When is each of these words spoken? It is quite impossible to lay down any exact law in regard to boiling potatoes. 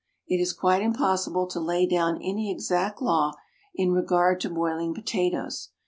It 0.25 0.41
is 0.41 0.51
quite 0.51 0.81
impossible 0.81 1.45
to 1.45 1.59
lay 1.59 1.85
down 1.85 2.17
any 2.23 2.49
exact 2.51 3.03
law 3.03 3.33
in 3.75 3.91
regard 3.91 4.39
to 4.39 4.49
boiling 4.49 4.95
potatoes. 4.95 5.69